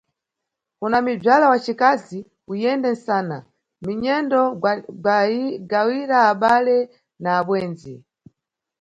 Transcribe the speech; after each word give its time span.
Kuna 0.79 0.97
mibzala 1.05 1.45
wacikazi, 1.53 2.19
uyende 2.51 2.89
nsana, 2.95 3.37
minyendo 3.85 4.39
gawira 5.71 6.17
abale 6.31 6.77
na 7.23 7.29
abwendzi. 7.39 7.93